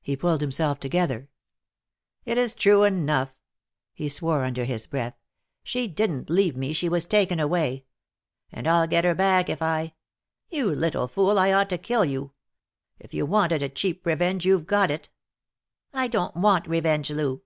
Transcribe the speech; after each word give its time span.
He 0.00 0.14
pulled 0.16 0.42
himself 0.42 0.78
together. 0.78 1.28
"It's 2.24 2.54
true 2.54 2.84
enough." 2.84 3.34
He 3.92 4.08
swore 4.08 4.44
under 4.44 4.64
his 4.64 4.86
breath. 4.86 5.16
"She 5.64 5.88
didn't 5.88 6.30
leave 6.30 6.56
me. 6.56 6.72
She 6.72 6.88
was 6.88 7.04
taken 7.04 7.40
away. 7.40 7.84
And 8.52 8.68
I'll 8.68 8.86
get 8.86 9.04
her 9.04 9.16
back 9.16 9.48
if 9.48 9.60
I 9.60 9.94
You 10.50 10.72
little 10.72 11.08
fool, 11.08 11.36
I 11.36 11.50
ought 11.52 11.68
to 11.70 11.78
kill 11.78 12.04
you. 12.04 12.30
If 13.00 13.12
you 13.12 13.26
wanted 13.26 13.60
a 13.60 13.68
cheap 13.68 14.06
revenge, 14.06 14.46
you've 14.46 14.68
got 14.68 14.88
it." 14.88 15.08
"I 15.92 16.06
don't 16.06 16.36
want 16.36 16.68
revenge, 16.68 17.10
Lou." 17.10 17.42